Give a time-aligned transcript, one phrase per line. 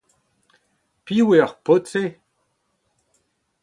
[1.05, 2.03] Piv eo ar paotr-se?